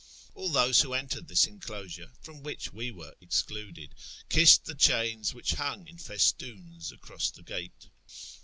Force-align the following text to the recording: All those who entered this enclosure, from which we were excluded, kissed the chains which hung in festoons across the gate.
All 0.33 0.49
those 0.49 0.81
who 0.81 0.95
entered 0.95 1.27
this 1.27 1.45
enclosure, 1.45 2.11
from 2.23 2.41
which 2.41 2.73
we 2.73 2.89
were 2.89 3.13
excluded, 3.21 3.93
kissed 4.29 4.65
the 4.65 4.73
chains 4.73 5.35
which 5.35 5.53
hung 5.53 5.87
in 5.87 5.99
festoons 5.99 6.91
across 6.91 7.29
the 7.29 7.43
gate. 7.43 7.89